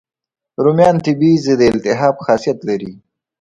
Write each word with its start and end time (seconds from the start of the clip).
رومیان 0.63 0.97
طبیعي 1.05 1.35
ضد 1.45 1.61
التهاب 1.71 2.15
خاصیت 2.25 2.59
لري. 2.67 2.91